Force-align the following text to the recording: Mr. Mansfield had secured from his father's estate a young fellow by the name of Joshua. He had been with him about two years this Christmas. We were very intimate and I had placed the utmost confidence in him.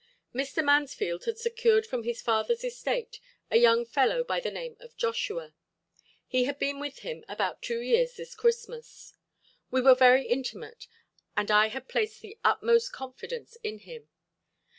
Mr. 0.33 0.65
Mansfield 0.65 1.25
had 1.25 1.37
secured 1.37 1.85
from 1.85 2.01
his 2.01 2.23
father's 2.23 2.63
estate 2.63 3.19
a 3.51 3.57
young 3.57 3.85
fellow 3.85 4.23
by 4.23 4.39
the 4.39 4.49
name 4.49 4.75
of 4.79 4.97
Joshua. 4.97 5.53
He 6.25 6.45
had 6.45 6.57
been 6.57 6.79
with 6.79 7.01
him 7.01 7.23
about 7.29 7.61
two 7.61 7.81
years 7.81 8.15
this 8.15 8.33
Christmas. 8.33 9.13
We 9.69 9.79
were 9.81 9.93
very 9.93 10.25
intimate 10.25 10.87
and 11.37 11.51
I 11.51 11.67
had 11.67 11.87
placed 11.87 12.21
the 12.21 12.39
utmost 12.43 12.91
confidence 12.91 13.57
in 13.61 13.77
him. 13.77 14.09